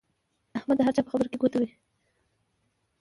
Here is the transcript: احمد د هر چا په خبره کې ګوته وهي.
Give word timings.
احمد 0.57 0.77
د 0.77 0.81
هر 0.85 0.93
چا 0.95 1.01
په 1.05 1.11
خبره 1.11 1.27
کې 1.31 1.37
ګوته 1.41 1.57
وهي. 1.59 1.75